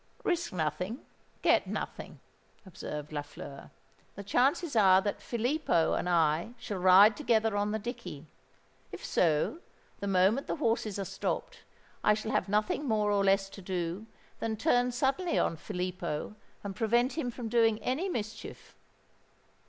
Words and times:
"Risk 0.23 0.51
nothing, 0.51 1.01
get 1.43 1.67
nothing," 1.67 2.19
observed 2.65 3.11
Lafleur. 3.11 3.69
"The 4.15 4.23
chances 4.23 4.75
are 4.75 4.99
that 4.99 5.21
Filippo 5.21 5.93
and 5.93 6.09
I 6.09 6.55
shall 6.57 6.79
ride 6.79 7.15
together 7.15 7.55
on 7.55 7.69
the 7.71 7.77
dickey: 7.77 8.25
if 8.91 9.05
so, 9.05 9.59
the 9.99 10.07
moment 10.07 10.47
the 10.47 10.55
horses 10.55 10.97
are 10.97 11.05
stopped, 11.05 11.59
I 12.03 12.15
shall 12.15 12.31
have 12.31 12.49
nothing 12.49 12.87
more 12.87 13.11
or 13.11 13.23
less 13.23 13.47
to 13.49 13.61
do 13.61 14.07
than 14.39 14.57
turn 14.57 14.91
suddenly 14.91 15.37
on 15.37 15.55
Filippo 15.55 16.33
and 16.63 16.75
prevent 16.75 17.15
him 17.15 17.29
from 17.29 17.47
doing 17.47 17.77
any 17.83 18.09
mischief." 18.09 18.75